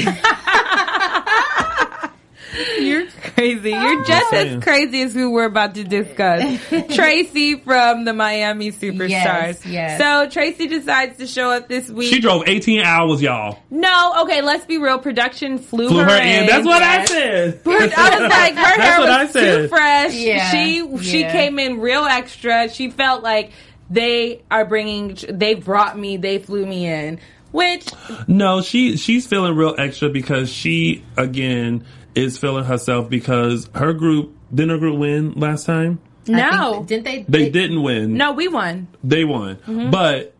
[2.79, 3.71] You're crazy.
[3.71, 4.57] You're oh, just saying.
[4.59, 6.61] as crazy as who we're about to discuss.
[6.95, 9.09] Tracy from the Miami Superstars.
[9.09, 9.99] Yes, yes.
[9.99, 12.13] So Tracy decides to show up this week.
[12.13, 13.59] she drove 18 hours, y'all.
[13.69, 14.99] no, okay, let's be real.
[14.99, 16.45] Production flew, Flew her, her in.
[16.47, 17.09] That's what yes.
[17.09, 17.61] I said.
[17.65, 19.57] I was like, her hair That's what I was said.
[19.63, 20.13] too fresh.
[20.13, 21.31] Yeah, She she yeah.
[21.33, 22.69] came in real extra.
[22.69, 23.51] She felt like
[23.89, 25.17] they are bringing.
[25.29, 26.17] They brought me.
[26.17, 27.19] They flew me in.
[27.51, 27.87] Which
[28.27, 34.35] No, she she's feeling real extra because she again is feeling herself because her group
[34.53, 35.99] didn't her group win last time.
[36.23, 37.25] I think- no, didn't they?
[37.27, 38.15] They didn't win.
[38.15, 38.87] no, we won.
[39.03, 39.89] they won, mm-hmm.
[39.91, 40.34] but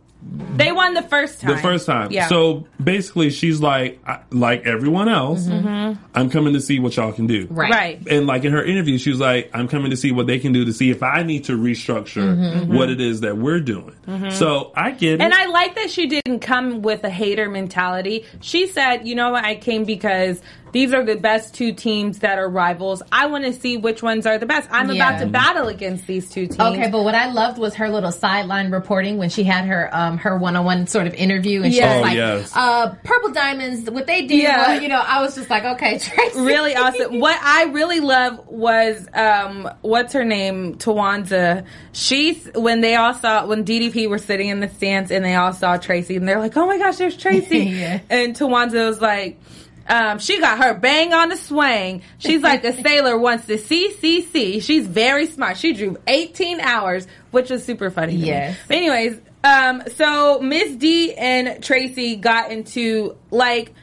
[0.55, 1.51] They won the first time.
[1.51, 2.11] the first time.
[2.11, 2.27] Yeah.
[2.27, 3.99] So basically, she's like,
[4.31, 5.67] like everyone else, mm-hmm.
[5.67, 6.03] Mm-hmm.
[6.15, 7.47] I'm coming to see what y'all can do.
[7.49, 7.71] Right.
[7.71, 8.07] right.
[8.07, 10.51] And like in her interview, she was like, I'm coming to see what they can
[10.51, 12.75] do to see if I need to restructure mm-hmm.
[12.75, 13.95] what it is that we're doing.
[14.31, 15.21] So I get it.
[15.21, 18.25] And I like that she didn't come with a hater mentality.
[18.41, 20.41] She said, you know what, I came because
[20.75, 23.01] these are the best two teams that are rivals.
[23.09, 24.67] I want to see which ones are the best.
[24.69, 24.95] I'm Yeah.
[25.09, 26.59] about to battle against these two teams.
[26.59, 30.17] Okay, but what I loved was her little sideline reporting when she had her um
[30.17, 31.93] her one on one sort of interview, and she Yeah.
[31.93, 32.51] was Oh, like, yes.
[32.55, 34.65] uh, "Purple diamonds, what they did, Yeah.
[34.67, 37.21] uh, you know, I was just like, "Okay, Tracy." really awesome.
[37.21, 40.75] What I really love was um what's her name?
[40.75, 41.63] Tawanza.
[41.93, 45.53] She's when they all saw when DDP were sitting in the stands and they all
[45.53, 47.59] saw Tracy and they're like, Oh my gosh, there's Tracy.
[47.75, 47.99] Yeah.
[48.09, 49.39] And Tawanza was like
[49.87, 52.01] um, she got her bang on the swing.
[52.17, 54.59] She's like a sailor wants to see, see, see.
[54.59, 55.57] She's very smart.
[55.57, 58.13] She drew 18 hours, which was super funny.
[58.13, 58.27] to me.
[58.27, 58.57] Yes.
[58.67, 63.73] But anyways, um, so Miss D and Tracy got into like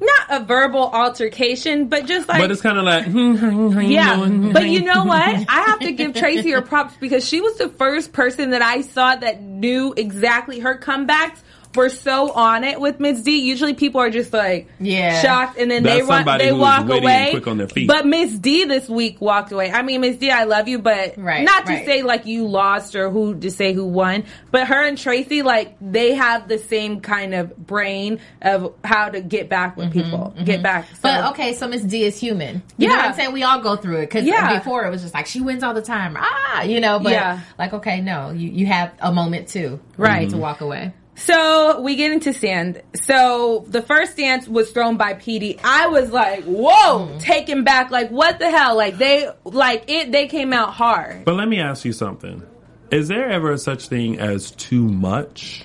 [0.00, 3.80] not a verbal altercation, but just like But it's kind of like, hmm, hmm, how
[3.80, 5.20] you yeah, but you know what?
[5.48, 8.80] I have to give Tracy her props because she was the first person that I
[8.80, 11.40] saw that knew exactly her comebacks
[11.74, 13.38] were so on it with Miss D.
[13.40, 15.20] Usually people are just like Yeah.
[15.22, 17.28] shocked and then That's they run, they walk away.
[17.30, 17.86] quick on their feet.
[17.86, 19.70] But Miss D this week walked away.
[19.70, 21.86] I mean, Miss D, I love you, but Right, not to right.
[21.86, 24.24] say like you lost or who to say who won.
[24.50, 29.20] But her and Tracy, like they have the same kind of brain of how to
[29.20, 30.86] get back with people, get back.
[31.00, 32.62] So- Mm-hmm, But okay, so Miss D is human.
[32.78, 33.00] You know Yeah.
[33.02, 33.32] what I'm saying?
[33.32, 34.58] We all go through it because Yeah.
[34.58, 36.16] before it was just like she wins all the time.
[36.18, 37.38] Ah, you know, but Yeah.
[37.60, 40.28] like okay, no, you you have a moment too, Right.
[40.30, 40.92] to walk away.
[41.20, 42.82] So we get into stand.
[42.94, 45.60] So the first dance was thrown by PD.
[45.62, 47.20] I was like, whoa, Mm.
[47.20, 47.90] taken back.
[47.90, 48.74] Like, what the hell?
[48.76, 51.24] Like they, like it, they came out hard.
[51.24, 52.42] But let me ask you something.
[52.90, 55.64] Is there ever such thing as too much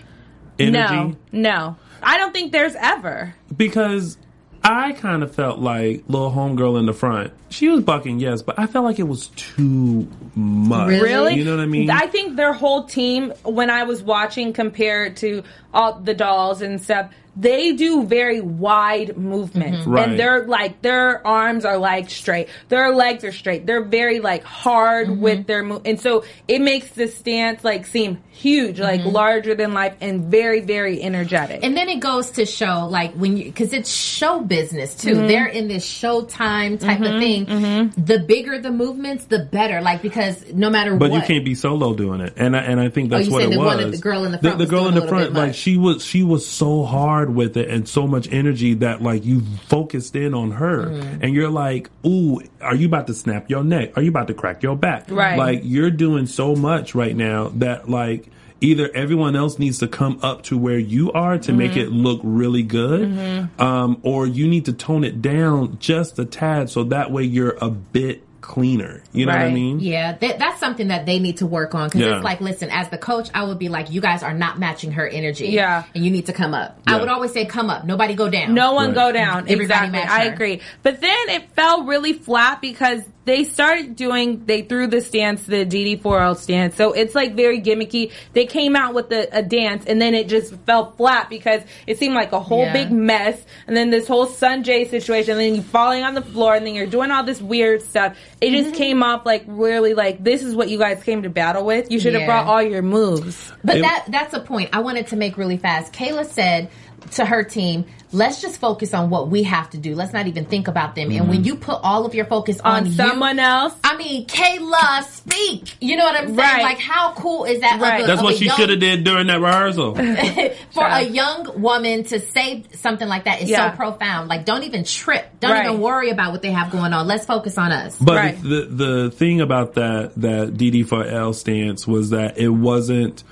[0.59, 0.93] energy?
[0.93, 1.75] No, no.
[2.03, 3.33] I don't think there's ever.
[3.55, 4.17] Because
[4.67, 7.31] I kind of felt like little homegirl in the front.
[7.49, 10.89] She was bucking, yes, but I felt like it was too much.
[10.89, 11.35] Really?
[11.35, 11.91] You know what I mean?
[11.91, 16.81] I think their whole team, when I was watching compared to all the dolls and
[16.81, 19.79] stuff, they do very wide movements.
[19.79, 19.91] Mm-hmm.
[19.91, 20.09] Right.
[20.09, 22.47] And they're like, their arms are like straight.
[22.69, 23.65] Their legs are straight.
[23.65, 25.21] They're very like hard Mm-hmm.
[25.21, 25.81] with their move.
[25.85, 29.09] And so it makes the stance like seem huge, like Mm-hmm.
[29.09, 31.63] larger than life and very, very energetic.
[31.63, 35.15] And then it goes to show like when you because it's show business too.
[35.15, 35.27] Mm-hmm.
[35.27, 37.91] They're in this showtime type of thing.
[37.97, 39.81] The bigger the movements, the better.
[39.81, 42.79] Like because no matter But what, you can't be solo doing it, and I, and
[42.79, 43.65] I think that's you what said it the was.
[43.67, 45.55] one that the girl in the front was girl in the front, like much.
[45.55, 49.41] she was, she was so hard with it and so much energy that like you
[49.67, 51.23] focused in on her, Mm-hmm.
[51.23, 53.93] and you're like, "Ooh, are you about to snap your neck?
[53.97, 55.37] Are you about to crack your back?" Right.
[55.37, 58.29] Like you're doing so much right now that like.
[58.61, 61.79] Either everyone else needs to come up to where you are to make Mm-hmm.
[61.81, 66.69] it look really good, um, or you need to tone it down just a tad
[66.69, 69.01] so that way you're a bit cleaner.
[69.11, 69.79] You know what I mean?
[69.81, 72.15] Yeah, that, that's something that they need to work on because Yeah.
[72.15, 74.91] it's like, listen, as the coach, I would be like, you guys are not matching
[74.93, 75.47] her energy.
[75.47, 75.83] Yeah.
[75.93, 76.79] and you need to come up.
[76.87, 76.95] Yeah.
[76.95, 77.83] I would always say, come up.
[77.85, 78.53] Nobody go down.
[78.53, 78.95] No one Right.
[78.95, 79.39] go down.
[79.49, 79.91] Everybody exactly.
[79.91, 80.61] match I agree.
[80.83, 85.65] But then it fell really flat because they started doing, they threw the stance, the
[85.65, 86.75] DD4L stance.
[86.75, 88.11] So it's like very gimmicky.
[88.33, 91.97] They came out with a, a dance and then it just fell flat because it
[91.97, 92.73] seemed like a whole Yeah.
[92.73, 93.43] big mess.
[93.67, 96.75] And then this whole Sunjay situation, and then you falling on the floor and then
[96.75, 98.15] you're doing all this weird stuff.
[98.41, 98.77] It just Mm-hmm.
[98.77, 101.91] came off like really like, this is what you guys came to battle with.
[101.91, 103.51] You should have brought all your moves.
[103.63, 105.93] But It- that that's a point I wanted to make really fast.
[105.93, 106.69] Kayla said
[107.11, 109.93] to her team, let's just focus on what we have to do.
[109.93, 111.11] Let's not even think about them.
[111.11, 111.45] And when mm-hmm.
[111.45, 113.73] you put all of your focus on, On you- someone else.
[113.83, 115.75] I mean, Kayla, speak.
[115.81, 116.37] You know what I'm saying?
[116.37, 116.63] Right.
[116.63, 117.75] Like, how cool is that?
[117.75, 118.03] of Right.
[118.03, 119.95] a- That's of what a she young- should have did during that rehearsal.
[120.71, 123.71] for a young woman to say something like that is Yeah.
[123.71, 124.29] so profound.
[124.29, 125.25] Like, don't even trip.
[125.39, 125.65] Don't Right.
[125.67, 127.07] even worry about what they have going on.
[127.07, 127.97] Let's focus on us.
[127.99, 128.41] But Right.
[128.41, 133.23] the the thing about that that DD for L stance was that it wasn't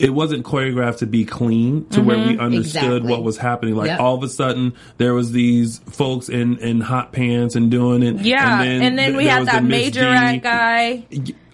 [0.00, 3.10] it wasn't choreographed to be clean to where we understood Exactly.
[3.10, 3.76] what was happening.
[3.76, 4.00] Like Yep.
[4.00, 8.20] all of a sudden there was these folks in in hot pants and doing it.
[8.20, 8.62] Yeah.
[8.62, 10.38] And then, th- we had that major D.
[10.38, 11.04] guy.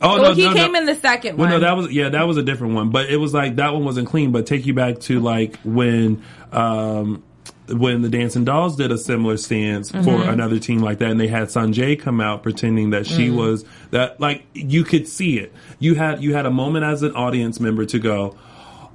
[0.00, 0.78] Oh well, no, he no, came no.
[0.80, 1.60] in the second Well, one.
[1.60, 2.90] no, that was yeah, that was a different one.
[2.90, 4.30] But it was like that one wasn't clean.
[4.30, 7.22] But take you back to like when um
[7.68, 10.28] when the Dancing Dolls did a similar stance for Mm-hmm.
[10.30, 13.36] another team like that, and they had Sanjay come out pretending that she Mm.
[13.36, 15.52] was that like you could see it.
[15.78, 18.36] You had you had a moment as an audience member to go,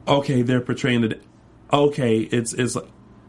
[0.08, 1.22] okay, they're portraying it.
[1.72, 2.78] Okay, it's it's.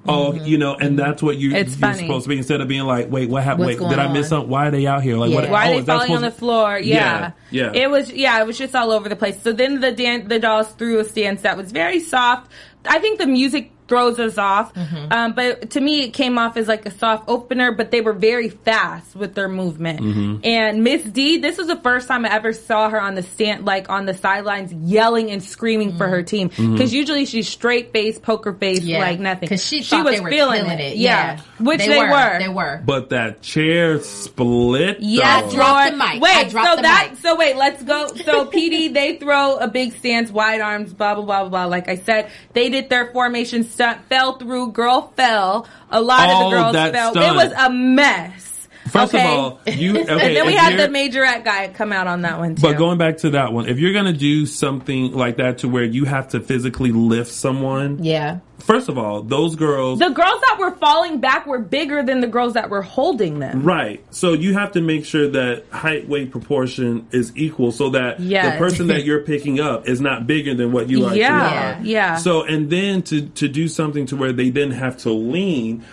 [0.05, 1.75] Oh, you know, and that's what you, Mm-hmm.
[1.81, 1.99] Funny.
[2.01, 3.67] supposed to be instead of being like, wait, what happened?
[3.69, 4.51] Wait, did I miss something?
[4.51, 5.17] Why are they out here?
[5.17, 5.37] Like, Yeah.
[5.43, 5.49] what?
[5.51, 6.77] Why oh, are they falling on the floor?
[6.77, 7.31] Yeah.
[7.53, 7.83] Yeah, yeah.
[7.85, 9.41] It was yeah, it was just all over the place.
[9.41, 12.51] So then the dan- the dolls threw a stance that was very soft.
[12.85, 14.73] I think the music throws us off.
[14.75, 15.13] Mm-hmm.
[15.13, 18.13] Um, but to me, it came off as like a soft opener, but they were
[18.13, 20.01] very fast with their movement.
[20.01, 20.45] Mm-hmm.
[20.45, 23.65] And Miss D, this was the first time I ever saw her on the stand,
[23.65, 26.49] like on the sidelines, yelling and screaming for her team.
[26.51, 26.73] Mm-hmm.
[26.73, 29.01] Because usually she's straight face, poker face, Yeah.
[29.01, 29.49] like nothing.
[29.49, 30.97] 'Cause she thought they were killing it.
[30.97, 31.41] Yeah, Yeah.
[31.59, 32.11] which They they, were.
[32.11, 32.39] were.
[32.39, 32.83] They were.
[32.85, 34.99] But that chair split.
[35.01, 35.51] Yeah, though.
[35.51, 36.23] dropped the mic.
[36.23, 37.21] Wait, I dropped so the that mic.
[37.21, 38.07] so wait, let's go.
[38.09, 41.65] So PD they throw a big stance, wide arms, blah blah blah blah blah.
[41.67, 45.67] Like I said, they did their formation stunt, fell through, girl fell.
[45.91, 47.11] A lot All of the girls fell.
[47.13, 47.27] stunt.
[47.27, 48.52] It was a mess.
[48.91, 49.25] First okay?
[49.25, 50.01] of all, you okay?
[50.09, 52.63] and then we had the majorette guy come out on that one too.
[52.63, 55.85] But going back to that one, if you're gonna do something like that to where
[55.85, 58.39] you have to physically lift someone, Yeah.
[58.59, 62.27] first of all, those girls, the girls that were falling back were bigger than the
[62.27, 63.63] girls that were holding them.
[63.63, 64.03] right?
[64.11, 68.53] So you have to make sure that height weight proportion is equal, so that Yes.
[68.55, 71.85] the person that you're picking up is not bigger than what you actually Yeah, are.
[71.85, 72.17] yeah.
[72.17, 75.85] So and then to to do something to where they didn't have to lean.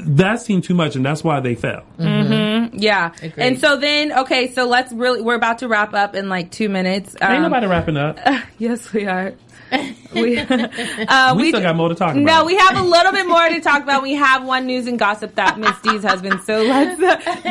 [0.00, 1.84] That seemed too much, and that's why they fell.
[1.98, 3.12] Yeah.
[3.36, 6.68] And so then, okay, so let's really, we're about to wrap up in like two
[6.68, 7.14] minutes.
[7.20, 8.18] Ain't Um, nobody wrapping up.
[8.58, 9.34] yes, we are.
[10.14, 12.22] we, uh, we, still got more to talk about.
[12.22, 14.02] No, we have a little bit more to talk about.
[14.02, 16.40] We have one news and gossip that Miss D's husband.
[16.44, 17.00] So let's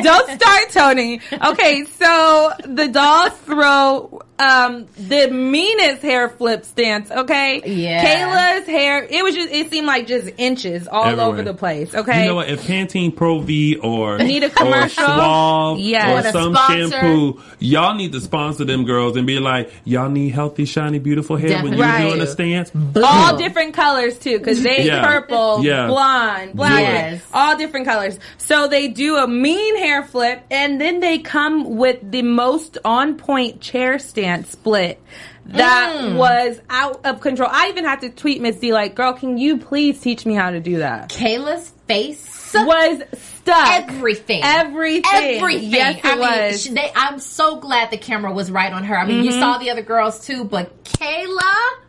[0.02, 1.20] don't start, Tony.
[1.32, 7.10] Okay, so the dolls throw um the meanest hair flip stance.
[7.10, 8.04] Okay, Yeah.
[8.04, 9.04] Kayla's hair.
[9.08, 9.50] It was just.
[9.52, 11.26] It seemed like just inches all Everywhere.
[11.26, 11.94] over the place.
[11.94, 12.48] Okay, You know what?
[12.48, 15.04] If Pantene Pro V or Need a or commercial?
[15.04, 16.08] Suave Yes.
[16.08, 16.90] or Want a some sponsor?
[16.90, 21.36] shampoo, y'all need to sponsor them girls and be like, y'all need healthy, shiny, beautiful
[21.36, 22.10] hair when you're Definitely.
[22.16, 22.72] doing a stance.
[23.02, 25.04] all different colors too, because they Yeah.
[25.06, 25.86] purple, Yeah.
[25.86, 27.22] blonde, black, Yes.
[27.32, 28.18] all different colors.
[28.38, 33.14] So they do a mean hair flip, and then they come with the most on
[33.14, 33.98] point chair
[34.32, 35.00] stance split.
[35.46, 36.16] That Mm.
[36.16, 37.48] was out of control.
[37.52, 40.50] I even had to tweet Miss D like, "Girl, can you please teach me how
[40.50, 43.02] to do that?" Kayla's face Was
[43.40, 43.68] stuck.
[43.70, 44.40] everything.
[44.44, 45.36] Everything.
[45.36, 45.70] Everything.
[45.70, 46.62] Yes, it I mean, was.
[46.62, 48.96] she- they, I'm so glad the camera was right on her.
[48.96, 49.24] I mean, Mm-hmm.
[49.24, 51.40] you saw the other girls too, but Kayla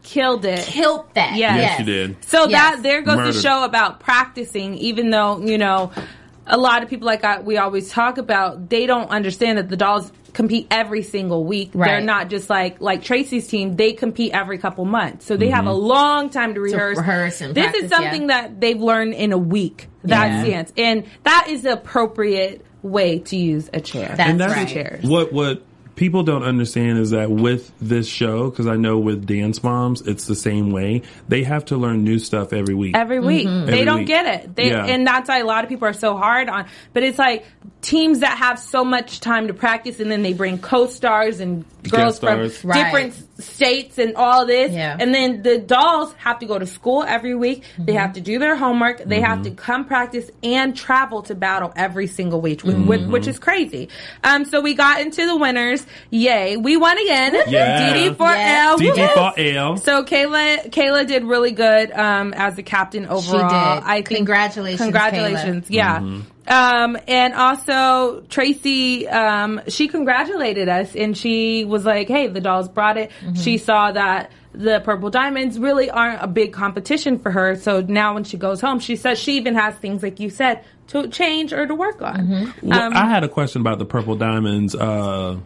[0.04, 0.66] Killed it.
[0.66, 1.36] killed that.
[1.36, 1.58] Yes.
[1.58, 2.26] Yes, you did.
[2.26, 2.76] So Yes.
[2.76, 3.34] that there goes Murdered.
[3.34, 5.92] to show about practicing, even though you know
[6.46, 9.78] a lot of people like I, we always talk about, they don't understand that the
[9.78, 11.72] dolls compete every single week.
[11.74, 11.88] right.
[11.88, 15.66] They're not just like like Tracy's team; they compete every couple months, so they have
[15.66, 15.86] a mm-hmm.
[15.86, 16.98] long time to rehearse.
[16.98, 18.28] rehearse and this practice, is something yeah.
[18.42, 19.88] that they've learned in a week.
[20.04, 20.44] That Yeah.
[20.44, 24.14] stance, and that is the appropriate way to use a chair.
[24.18, 24.68] That's and that's right.
[24.68, 25.06] chairs.
[25.06, 25.64] what what
[25.96, 30.26] people don't understand is that with this show, because I know with Dance Moms, it's
[30.26, 31.04] the same way.
[31.28, 32.96] They have to learn new stuff every week.
[32.96, 33.48] every week.
[33.48, 33.66] Mm-hmm.
[33.68, 34.08] They Every don't week.
[34.08, 34.56] get it.
[34.56, 34.86] They Yeah.
[34.86, 36.66] and that's why a lot of people are so hard on.
[36.94, 37.46] But it's like
[37.82, 42.20] teams that have so much time to practice, and then they bring co-stars and girls
[42.20, 42.64] from stars.
[42.66, 42.84] Right.
[42.86, 44.72] different states and all this.
[44.72, 44.96] Yeah.
[45.00, 47.64] And then the dolls have to go to school every week.
[47.78, 48.02] They Mm-hmm.
[48.02, 49.04] have to do their homework.
[49.04, 53.12] They have to come practice and travel to battle every single week, which, which, Mm-hmm.
[53.12, 53.90] which is crazy.
[54.24, 55.86] Um, so we got into the winners.
[56.12, 57.34] Yay, we won again.
[57.48, 57.94] Yeah.
[57.96, 58.82] DD4L.
[58.82, 59.18] Yes.
[59.18, 59.80] DG4L.
[59.80, 63.50] So Kayla, Kayla did really good um, as the captain overall.
[63.80, 63.84] did.
[63.88, 66.00] I think Congratulations, congratulations, yeah.
[66.48, 72.68] Um, and also Tracy, um, she congratulated us, and she was like, "Hey, the dolls
[72.68, 77.56] brought it." She saw that the purple diamonds really aren't a big competition for her.
[77.56, 80.64] So now when she goes home, she says she even has things like you said
[80.88, 82.54] to change or to work on.
[82.62, 85.38] Well, Um, I had a question about the Purple Diamonds uh,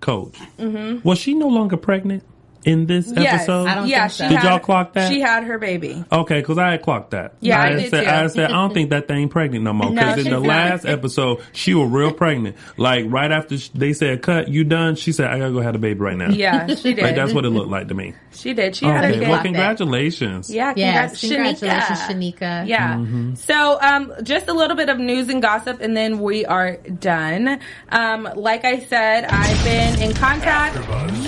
[0.00, 0.36] coach.
[0.58, 2.24] Was she no longer pregnant
[2.66, 3.22] in this Mm-hmm.
[3.22, 3.66] Yes, episode?
[3.68, 4.28] I don't yeah, think she so.
[4.28, 5.10] Did had- y'all clock that?
[5.10, 6.04] She had her baby.
[6.12, 7.34] Okay, because I had clocked that.
[7.40, 8.10] Yeah, I I, did said, too.
[8.10, 9.90] I said, I don't think that thing pregnant no more.
[9.90, 10.42] No, Because in the not.
[10.46, 12.56] last episode, she was real pregnant.
[12.76, 15.78] Like right after they said, "Cut, you done?" She said, "I gotta go have a
[15.78, 17.02] baby right now." Yeah, she did.
[17.04, 18.14] like that's what it looked like to me.
[18.32, 18.74] she did.
[18.76, 19.28] She had her Okay, kid.
[19.28, 20.50] well, congratulations.
[20.52, 22.66] Yeah, Yes, congrats, congratulations, Shanika.
[22.66, 22.66] Shanika.
[22.66, 23.34] Yeah.
[23.36, 27.60] So, um, just a little bit of news and gossip, and then we are done.
[27.90, 30.74] Um, like I said, I've been in contact.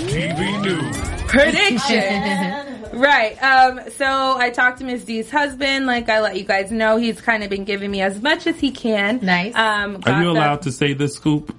[0.09, 0.97] TV News.
[1.29, 2.65] Prediction.
[2.91, 3.41] Right.
[3.41, 5.85] Um, so I talked to Miss D's husband.
[5.85, 8.59] Like I let you guys know, he's kind of been giving me as much as
[8.59, 9.19] he can.
[9.21, 9.53] Nice.
[9.55, 11.55] Um, Are got you the- allowed to say this scoop?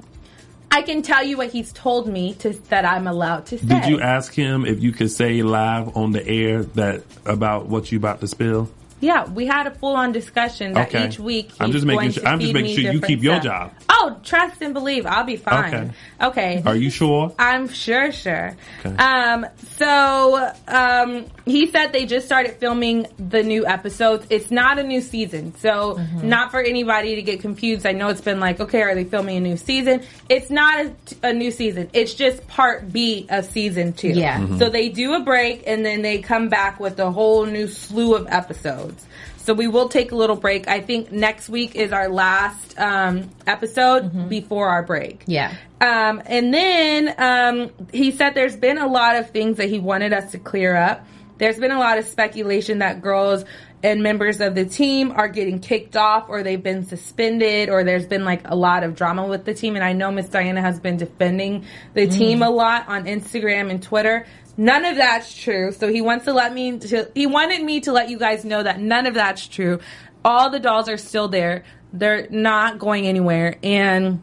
[0.72, 3.64] I can tell you what he's told me to that I'm allowed to say.
[3.66, 7.92] Did you ask him if you could say live on the air that about what
[7.92, 8.68] you about to spill?
[9.00, 11.06] Yeah, we had a full on discussion that Okay.
[11.08, 11.50] each week.
[11.58, 13.22] I'm he's just making going sure- to I'm just feed making me sure you keep
[13.22, 13.44] your stuff.
[13.44, 13.72] job.
[13.88, 15.06] Oh, trust and believe.
[15.06, 15.74] I'll be fine.
[15.74, 15.90] Okay.
[16.22, 16.62] Okay.
[16.66, 17.34] Are you sure?
[17.38, 18.56] I'm sure, sure.
[18.84, 18.94] Okay.
[18.96, 24.26] Um, so um, he said they just started filming the new episodes.
[24.30, 26.28] It's not a new season, so Mm-hmm.
[26.28, 27.86] not for anybody to get confused.
[27.86, 30.02] I know it's been like, okay, are they filming a new season?
[30.28, 30.92] It's not a,
[31.28, 31.90] a new season.
[31.92, 34.08] It's just part B of season two.
[34.10, 34.38] Yeah.
[34.40, 34.58] Mm-hmm.
[34.58, 38.14] So they do a break and then they come back with a whole new slew
[38.14, 38.89] of episodes.
[39.38, 40.68] So we will take a little break.
[40.68, 45.24] I think next week is our last um, episode before our break.
[45.26, 45.54] Yeah.
[45.80, 50.12] Um, and then um, he said there's been a lot of things that he wanted
[50.12, 51.06] us to clear up.
[51.38, 53.44] There's been a lot of speculation that girls
[53.82, 58.06] and members of the team are getting kicked off or they've been suspended or there's
[58.06, 59.74] been like a lot of drama with the team.
[59.74, 63.82] And I know Miss Dianna has been defending the team a lot on Instagram and
[63.82, 64.26] Twitter.
[64.60, 65.72] None of that's true.
[65.72, 68.62] So he wants to let me to, he wanted me to let you guys know
[68.62, 69.80] that none of that's true.
[70.22, 71.64] All the dolls are still there.
[71.94, 73.56] They're not going anywhere.
[73.62, 74.20] And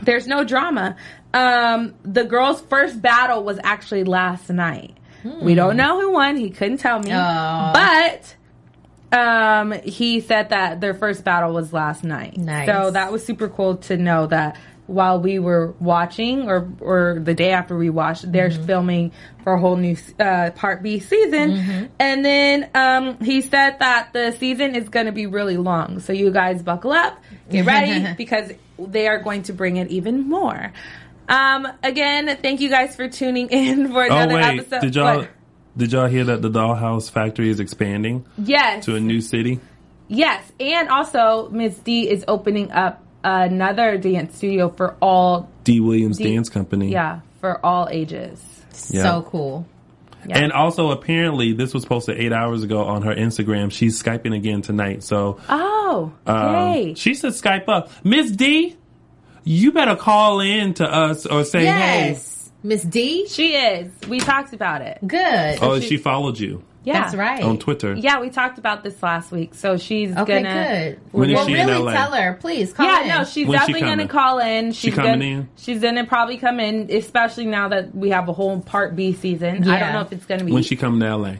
[0.00, 0.94] there's no drama.
[1.32, 4.96] Um, the girls' first battle was actually last night.
[5.42, 6.36] We don't know who won.
[6.36, 7.10] He couldn't tell me.
[7.12, 7.72] Oh.
[7.72, 8.36] But
[9.18, 12.36] um, he said that their first battle was last night.
[12.36, 12.68] Nice.
[12.68, 14.56] So that was super cool to know that
[14.86, 18.30] while we were watching, or or the day after we watched.
[18.30, 19.12] They're filming
[19.42, 24.32] for a whole new uh, Part B season, and then um, he said that the
[24.38, 26.00] season is going to be really long.
[26.00, 27.18] So you guys buckle up,
[27.50, 30.72] get ready because they are going to bring it even more.
[31.28, 34.80] Um, again, thank you guys for tuning in for Oh another wait, episode.
[34.80, 35.30] did y'all What?
[35.76, 38.84] did y'all hear that the Dollhouse Factory is expanding Yes.
[38.84, 39.60] to a new city?
[40.06, 45.80] Yes, and also Miss D is opening up another dance studio for all D.
[45.80, 46.90] Williams D- Dance Company.
[46.92, 48.40] yeah, for all ages.
[48.90, 49.02] Yeah.
[49.02, 49.66] So cool.
[50.26, 50.38] Yeah.
[50.38, 53.70] And also, apparently, this was posted eight hours ago on her Instagram.
[53.70, 55.02] She's skyping again tonight.
[55.02, 57.90] So Oh, um, she said Skype up.
[58.02, 58.74] Miss D,
[59.44, 62.18] you better call in to us or say, hey.
[62.62, 63.26] Miss D.
[63.28, 63.92] she is.
[64.08, 64.98] We talked about it.
[65.06, 65.58] Good.
[65.60, 67.00] Oh, she followed you Yeah.
[67.00, 67.42] That's right.
[67.42, 67.94] on Twitter.
[67.94, 69.54] Yeah, we talked about this last week.
[69.54, 71.00] So she's Okay, gonna good.
[71.12, 71.92] When is well, she in really LA?
[71.92, 72.72] tell her, please.
[72.74, 73.08] Call Yeah, in.
[73.08, 74.06] no, she's When's definitely coming?
[74.06, 74.72] gonna call in.
[74.72, 75.48] She's coming gonna, in?
[75.56, 79.66] She's gonna probably come in, especially now that we have a whole part B season.
[79.68, 80.52] I don't know if it's gonna be.
[80.52, 81.34] When she come to LA.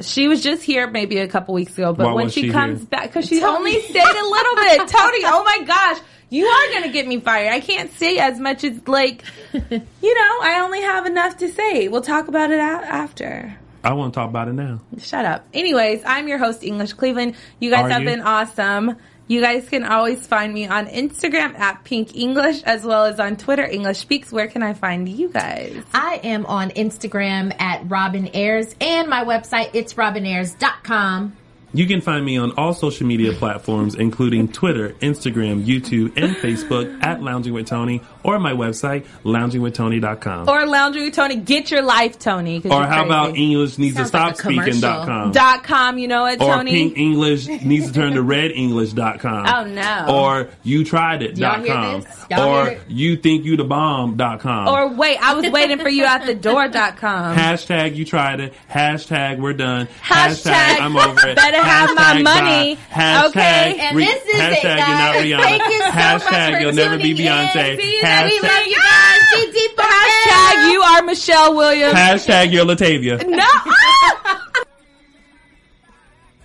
[0.00, 2.50] She was just here maybe a couple weeks ago, but Why when was she, she
[2.50, 2.86] comes here?
[2.88, 4.78] back, because she only stayed a little bit.
[4.88, 5.98] Tony, oh my gosh,
[6.28, 7.52] you are gonna get me fired.
[7.52, 11.88] I can't say as much as like, you know, I only have enough to say.
[11.88, 13.56] We'll talk about it a- after.
[13.86, 14.80] I want to talk about it now.
[14.98, 15.46] Shut up.
[15.54, 17.36] Anyways, I'm your host, English Cleveland.
[17.60, 18.08] You guys Are have you?
[18.08, 18.96] been awesome.
[19.28, 23.36] You guys can always find me on Instagram at Pink English as well as on
[23.36, 24.32] Twitter, English Speaks.
[24.32, 25.84] Where can I find you guys?
[25.94, 31.36] I am on Instagram at Robin Ayers and my website, it's robinayers.com.
[31.72, 37.02] You can find me on all social media platforms, including Twitter, Instagram, YouTube, and Facebook
[37.04, 40.48] at Lounging with Tony, or my website, loungingwithtony.com.
[40.48, 41.36] Or Lounging with Tony.
[41.36, 42.60] Get your life, Tony.
[42.60, 43.36] 'cause Or you're how about.
[43.36, 44.72] English needs Sounds to like stop a commercial.
[44.74, 45.32] speaking.com.
[45.32, 46.70] Dot com, you know it, Or Tony.
[46.72, 49.46] pink English needs to turn to red English.com.
[49.46, 50.06] Oh, no.
[50.08, 51.36] Or you tried it.
[51.36, 52.04] Dot com.
[52.38, 52.80] Or it?
[52.88, 54.68] you think you the bomb.com.
[54.68, 57.36] Or wait, I was waiting for you at the door.com.
[57.36, 58.54] Hashtag you tried it.
[58.70, 59.88] Hashtag we're done.
[60.04, 61.36] Hashtag I'm over it.
[61.36, 62.78] better have my money.
[62.92, 63.78] Hashtag Okay.
[63.80, 65.24] And re- this is it, hashtag you're not guys.
[65.24, 65.40] Rihanna.
[65.42, 67.26] Thank you so much hashtag for you'll never be tuning in.
[67.26, 67.76] Beyonce.
[68.22, 69.20] See We love you guys.
[69.34, 71.94] Be deep Hashtag you are Michelle Williams.
[71.94, 73.26] hashtag you're Latavia.
[73.26, 73.46] no.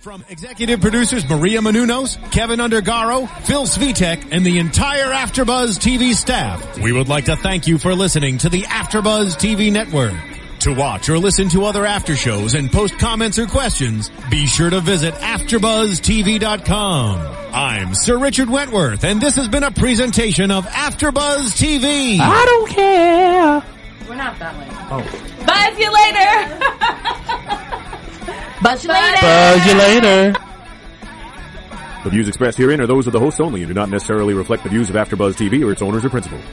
[0.00, 6.76] From executive producers Maria Menounos, Keven Undergaro, Phil Svitek, and the entire AfterBuzz TV staff,
[6.78, 10.12] we would like to thank you for listening to the AfterBuzz TV network.
[10.62, 14.70] To watch or listen to other after shows and post comments or questions, be sure
[14.70, 17.18] to visit AfterBuzzTV.com.
[17.52, 22.20] I'm Sir Richard Wentworth, and this has been a presentation of AfterBuzz TV.
[22.20, 23.60] I don't care.
[24.08, 24.68] We're not that way.
[24.88, 25.00] Oh.
[25.46, 26.60] Buzz you later.
[28.62, 29.20] Buzz you later.
[29.20, 30.32] Buzz you later.
[32.04, 34.62] The views expressed herein are those of the hosts only and do not necessarily reflect
[34.62, 36.44] the views of AfterBuzz TV or its owners or principals.